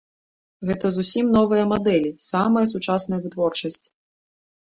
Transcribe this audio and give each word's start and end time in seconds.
Гэта 0.67 0.85
зусім 0.93 1.25
новыя 1.35 1.65
мадэлі, 1.73 2.09
самая 2.29 2.63
сучасная 2.73 3.19
вытворчасць. 3.27 3.85